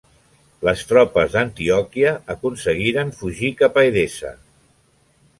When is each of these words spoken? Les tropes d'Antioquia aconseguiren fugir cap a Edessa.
Les 0.67 0.79
tropes 0.91 1.33
d'Antioquia 1.33 2.13
aconseguiren 2.35 3.11
fugir 3.19 3.51
cap 3.61 3.77
a 3.77 3.83
Edessa. 3.91 4.33